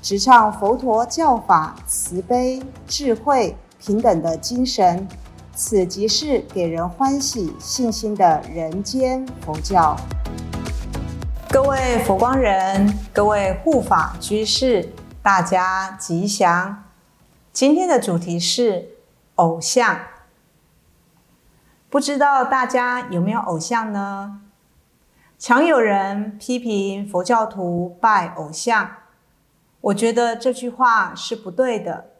[0.00, 5.06] 直唱佛陀教法慈悲、智慧、平等的精神。
[5.54, 9.96] 此即是给人欢喜、信心的人间佛教。
[11.50, 16.84] 各位佛光人，各位护法居士，大家吉祥。
[17.52, 18.90] 今天的主题是
[19.34, 19.98] 偶像。
[21.90, 24.42] 不知道大家有没有偶像呢？
[25.40, 28.90] 常有人批评佛教徒拜偶像，
[29.80, 32.10] 我觉得这句话是不对的。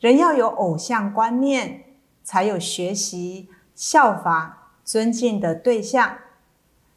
[0.00, 1.84] 人要有偶像观念，
[2.22, 6.18] 才有学习、效法、尊敬的对象。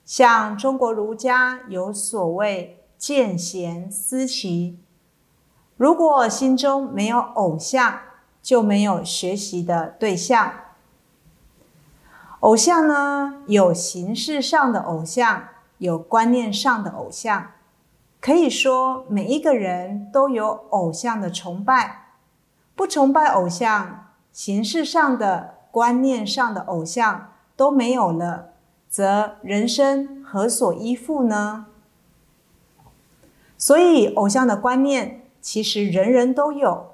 [0.04, 4.80] 像中国儒家有所谓“见贤思齐”，
[5.78, 8.02] 如果心中没有偶像，
[8.42, 10.54] 就没有学习的对象。
[12.42, 17.52] 偶像呢，有形式上的偶像，有观念上的偶像。
[18.22, 22.14] 可以说，每一个人都有偶像的崇拜。
[22.76, 28.54] 不崇拜偶像，形式上的、观念上的偶像都没有了，
[28.88, 31.66] 则人生何所依附呢？
[33.58, 36.94] 所以，偶像的观念其实人人都有。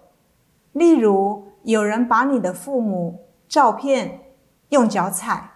[0.72, 4.22] 例如，有人把你的父母照片。
[4.70, 5.52] 用脚踩，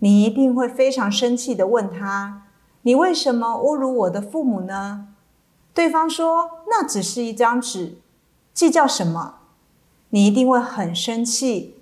[0.00, 2.48] 你一定会非常生气的问他
[2.82, 5.08] ：“你为什么侮辱我的父母呢？”
[5.72, 7.98] 对方说：“那只是一张纸，
[8.52, 9.36] 计较什么？”
[10.10, 11.76] 你一定会很生气，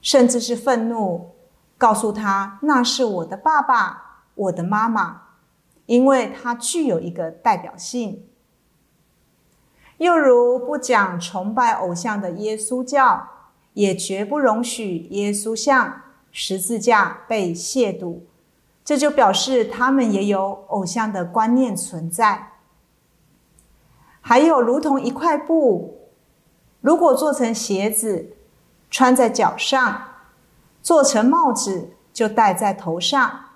[0.00, 1.32] 甚至是愤怒，
[1.76, 5.22] 告诉他：“那是我的爸爸，我的妈妈，
[5.84, 8.24] 因为它具有一个代表性。”
[9.98, 13.28] 又如不讲崇拜偶像的耶稣教，
[13.74, 16.02] 也绝不容许耶稣像。
[16.38, 18.18] 十字架被亵渎，
[18.86, 22.52] 这就表示他们也有偶像的观念存在。
[24.20, 25.98] 还有，如同一块布，
[26.80, 28.36] 如果做成鞋子，
[28.88, 29.92] 穿在脚上；
[30.82, 33.46] 做成帽子，就戴在头上。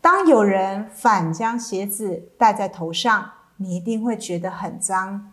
[0.00, 5.30] 当有人反将鞋子戴在头上，你一定会觉得很脏。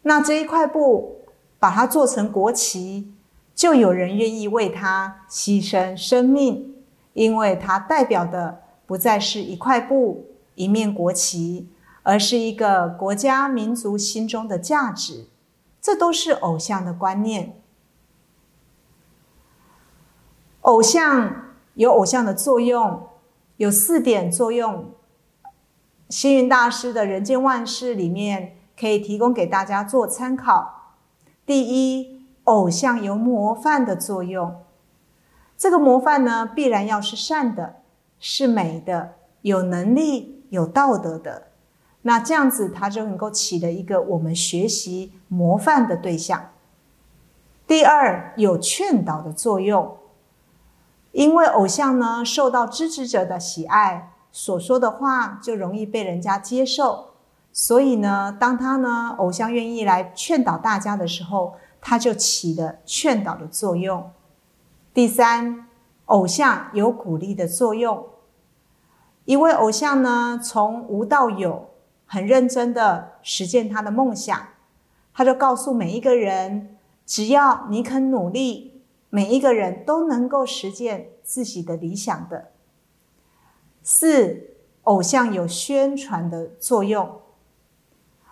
[0.00, 1.26] 那这一块布，
[1.58, 3.12] 把它做成国旗。
[3.54, 6.76] 就有人愿意为它牺牲生命，
[7.18, 11.68] 因为它代表的不再是一块布、一面国旗，
[12.04, 15.26] 而是一个国家民族心中的价值。
[15.80, 17.60] 这都是偶像的观念。
[20.60, 23.08] 偶像有偶像的作用，
[23.56, 24.92] 有四点作用。
[26.08, 30.94] 星云大师的人间万事里面可以提供给大家做参考。
[31.44, 32.16] 第一。
[32.48, 34.62] 偶像有模范的作用，
[35.58, 37.82] 这个模范呢，必然要是善的，
[38.20, 41.48] 是美的，有能力、有道德的。
[42.02, 46.52] 那这样子，他就能够起了一个我们学习模范的对象。
[47.66, 49.96] 第二，有劝导的作用，
[51.10, 57.14] 因为偶像呢受到支持者的喜爱，所说的话就容易被人家接受，
[57.52, 61.54] 所以呢，当他呢偶像愿意来劝导大家的时候。
[61.80, 64.10] 他就起了劝导的作用。
[64.98, 65.68] 第三，
[66.06, 68.08] 偶像有鼓励的作用。
[69.26, 71.70] 一位偶像呢，从无到有，
[72.04, 74.36] 很认真的实践他的梦想。
[75.14, 76.76] 他就告诉每一个人，
[77.06, 82.50] 只要你肯努力，每一个人都能够实现自己的理想的。
[83.84, 87.20] 四，偶像有宣传的作用。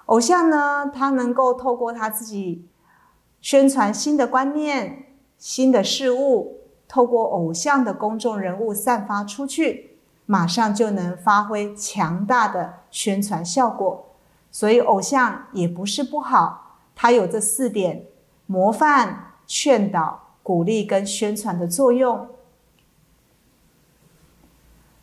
[0.07, 2.67] 偶像呢，他能够透过他自己。
[3.41, 5.06] 宣传新的观念、
[5.47, 6.59] 新的事物，
[6.89, 9.97] 透过偶像的公众人物散发出去，
[10.27, 14.07] 马上就能发挥强大的宣传效果。
[14.51, 18.07] 所以，偶像也不是不好，它有这四点：
[18.47, 22.29] 模范、劝导、鼓励跟宣传的作用。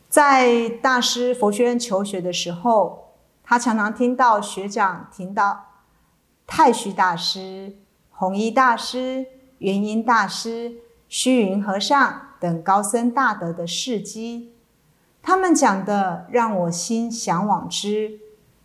[0.09, 3.13] 在大师佛学院求学的时候，
[3.45, 5.67] 他常常听到学长提到
[6.45, 7.77] 太虚大师。
[8.15, 9.25] 弘一大师、
[9.63, 10.73] 元音大师、
[11.07, 14.51] 虚云和尚等高僧大德的事迹，
[15.21, 18.19] 他们讲的让我心向往之。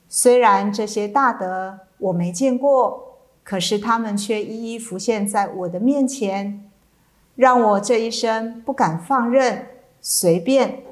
[0.09, 6.69] 虽然这些大德我没见过，可是他们却一一浮现在我的面前，
[7.37, 9.69] 让我这一生不敢放任、
[10.01, 10.83] 随便，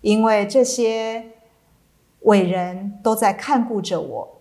[0.00, 1.32] 因为这些
[2.20, 4.39] 伟人都在看顾着我。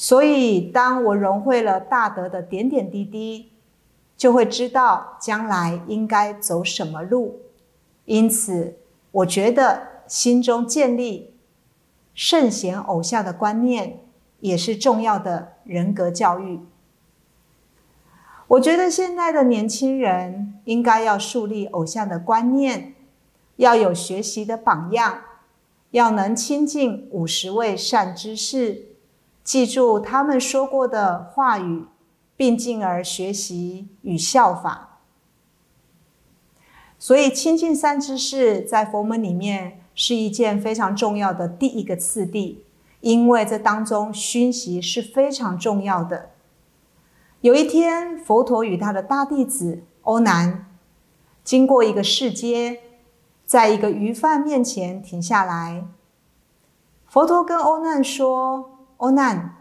[0.00, 3.50] 所以，当我融会了大德的点点滴滴，
[4.16, 7.40] 就会知道将来应该走什么路。
[8.04, 8.78] 因此，
[9.10, 11.34] 我觉得心中建立
[12.14, 13.98] 圣贤偶像的观念，
[14.38, 16.60] 也是重要的人格教育。
[18.46, 22.94] 我觉得现在的年轻人应该要树立偶像的观念，
[23.56, 25.22] 要有学习的榜样，
[25.90, 28.84] 要能亲近五十位善知识。
[29.48, 31.86] 记住他们说过的话语，
[32.36, 34.98] 并进而学习与效法。
[36.98, 42.62] 所以，亲近三知识在佛门里面是一件非常重要的第一个次第，
[43.00, 46.28] 因为这当中熏习是非常重要的。
[47.40, 50.66] 有一天，佛陀与他的大弟子欧南
[51.42, 52.82] 经过一个市街，
[53.46, 55.86] 在一个鱼贩面前停下来。
[57.06, 58.74] 佛陀跟欧难说。
[58.98, 59.54] 欧难，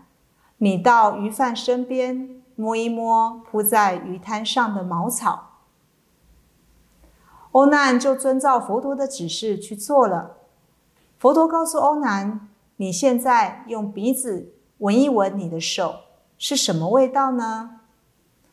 [0.57, 5.59] 你到鱼贩身边摸一摸铺在鱼滩上的茅草。
[7.51, 10.37] 欧难就遵照佛陀的指示去做了。
[11.19, 15.95] 佛陀告诉欧难：“你现在用鼻子闻一闻你的手
[16.39, 17.79] 是什么味道呢？”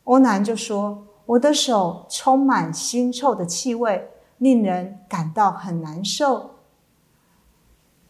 [0.05, 6.51] 欧难就说：“我的手充满腥臭的气味，令人感到很难受。”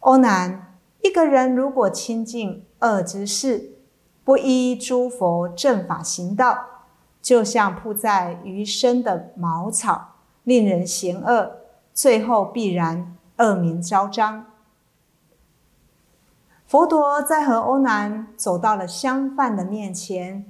[0.00, 0.65] 欧难。
[1.06, 3.70] 一个人如果亲近恶之事，
[4.24, 6.66] 不依诸佛正法行道，
[7.22, 11.58] 就像铺在余生的茅草，令人嫌恶，
[11.94, 14.46] 最后必然恶名昭彰。
[16.66, 20.44] 佛陀在和欧南走到了香饭的面前，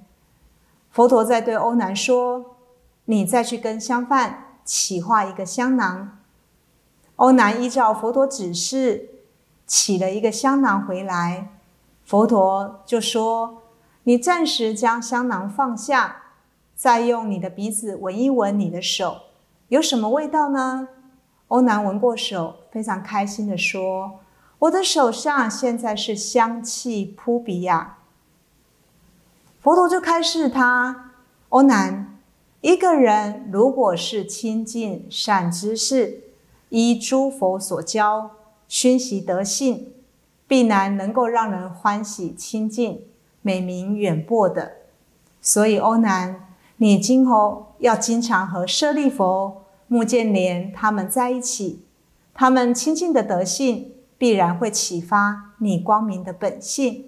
[0.91, 2.57] 佛陀在对欧南说
[3.05, 6.19] ：“你再去跟香饭起画一个香囊。”
[7.17, 9.11] 欧南依照佛陀指示。
[9.67, 11.49] 起了一个香囊回来，
[12.05, 13.63] 佛陀就说
[14.05, 16.23] ：“你暂时将香囊放下，
[16.77, 19.23] 再用你的鼻子闻一闻你的手，
[19.69, 20.89] 有什么味道呢？”
[21.49, 24.21] 欧南闻过手，非常开心的说
[24.61, 27.99] ：“我的手上现在是香气扑鼻呀。”
[29.61, 31.11] 佛陀就开示他
[31.51, 32.17] ：“欧南，
[32.61, 36.23] 一个人如果是亲近善知识，
[36.69, 38.31] 依诸佛所教。”
[38.69, 39.93] 熏习德性，
[40.47, 43.05] 必然能够让人欢喜亲近、
[43.43, 44.73] 美名远播的。
[45.41, 46.49] 所以，欧南，
[46.79, 51.85] 你今后要经常和舍利佛、目犍连他们在一起，
[52.35, 57.07] 他们亲近的德性必然会启发你光明的本性，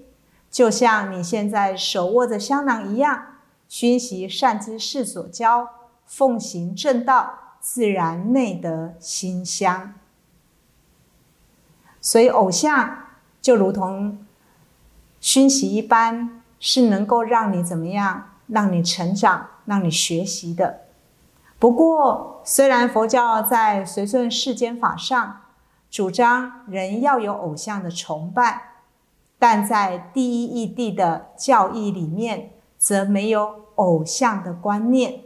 [0.51, 3.25] 就像你现在手握着香囊一样，
[3.69, 5.69] 熏习善知识所教，
[6.07, 9.95] 奉行正道，自然内得馨香。
[12.11, 13.01] 所以，偶像
[13.39, 14.25] 就如同
[15.21, 20.85] 熏习一般，是能够让你怎么样，让你成长，让你学习的。
[21.59, 25.41] 不过，虽然佛教在随顺世间法上
[25.91, 28.77] 主张人要有偶像的崇拜，
[29.39, 35.21] 但在第一义谛的教义里面，则没有偶像的观念。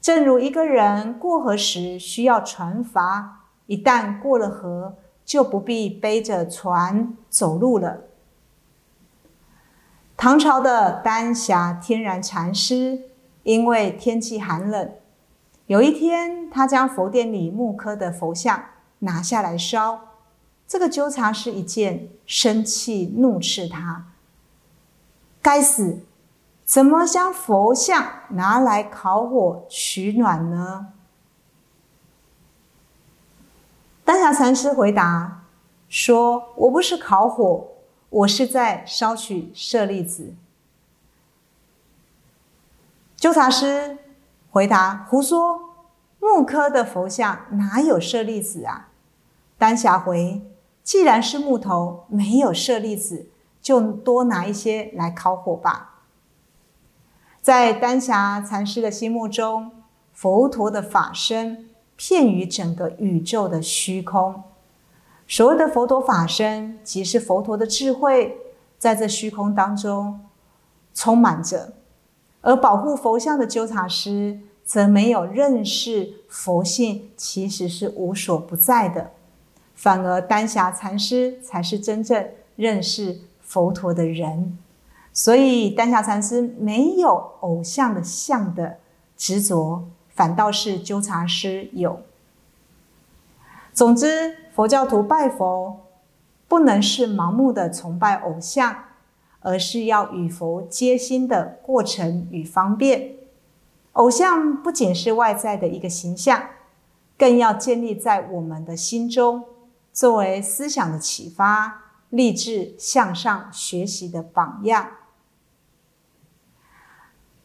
[0.00, 3.24] 正如一个人过河时需要船筏，
[3.66, 4.94] 一旦过了河，
[5.30, 8.00] 就不必背着船走路了。
[10.16, 13.02] 唐朝的丹霞天然禅师，
[13.44, 14.90] 因为天气寒冷，
[15.66, 18.60] 有一天他将佛殿里木刻的佛像
[18.98, 20.00] 拿下来烧。
[20.66, 24.06] 这个纠察师一见，生气怒斥他
[25.40, 26.00] ：“该死，
[26.64, 30.88] 怎么将佛像拿来烤火取暖呢？”
[34.10, 35.44] 丹霞禅师回答
[35.88, 37.68] 说：“我不是烤火，
[38.08, 40.34] 我是在烧取舍利子。”
[43.14, 43.98] 纠察师
[44.50, 45.60] 回答：“胡说！
[46.18, 48.88] 木刻的佛像哪有舍利子啊？”
[49.56, 50.42] 丹霞回
[50.82, 53.28] ：“既然是木头，没有舍利子，
[53.62, 56.00] 就多拿一些来烤火吧。”
[57.40, 59.70] 在丹霞禅师的心目中，
[60.12, 61.69] 佛陀的法身。
[62.02, 64.42] 片于整个宇宙的虚空，
[65.28, 68.38] 所谓的佛陀法身，即是佛陀的智慧，
[68.78, 70.18] 在这虚空当中
[70.94, 71.74] 充满着。
[72.40, 79.10] 而保护佛像的纠察师，则没有认识佛性其实是无所不在的，
[79.74, 82.26] 反而丹霞禅师才是真正
[82.56, 84.56] 认识佛陀的人。
[85.12, 88.78] 所以丹霞禅师没有偶像的像的
[89.18, 89.84] 执着，
[90.20, 92.02] 反倒是纠察师有。
[93.72, 95.86] 总之，佛教徒拜佛
[96.46, 98.84] 不能是盲目的崇拜偶像，
[99.40, 103.14] 而是要与佛接心的过程与方便。
[103.92, 106.50] 偶像不仅是外在的一个形象，
[107.16, 109.44] 更要建立在我们的心中，
[109.90, 114.86] 作为思想的启发、励志向上学习的榜样。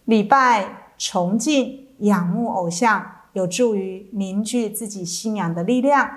[0.04, 6.10] 礼拜、崇敬、仰慕偶像，有助于凝聚自己信仰的力量。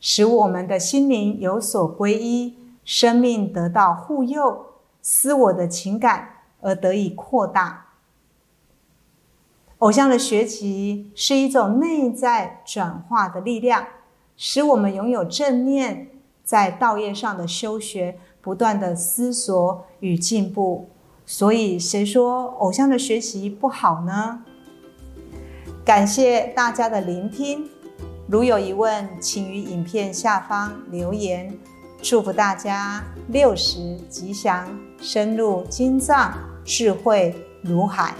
[0.00, 4.66] 使我们的心灵有所归依，生命得到护佑，
[5.02, 6.28] 私我的情感
[6.60, 7.86] 而得以扩大。
[9.78, 13.86] 偶像的学习是一种内在转化的力量，
[14.36, 16.08] 使我们拥有正念，
[16.44, 20.88] 在道业上的修学，不断的思索与进步。
[21.30, 24.42] 所以，谁说偶像的学习不好呢？
[25.84, 27.68] 感谢大家的聆听。
[28.26, 31.54] 如有疑问，请于影片下方留言。
[32.00, 34.66] 祝福大家六十吉祥，
[35.02, 36.32] 深入经藏，
[36.64, 38.14] 智慧如海。